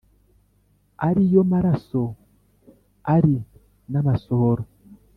Ari 1.07 1.23
yo 1.33 1.41
maraso 1.51 2.03
ari 3.15 3.35
n’amasohoro 3.91 4.63